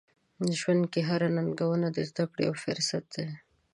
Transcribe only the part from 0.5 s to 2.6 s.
ژوند کې هره ننګونه د زده کړو یو